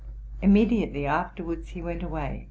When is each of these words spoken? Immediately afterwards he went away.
Immediately 0.41 1.05
afterwards 1.05 1.69
he 1.69 1.81
went 1.83 2.01
away. 2.01 2.39